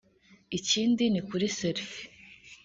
[0.57, 2.05] ikindi ni kuri selfie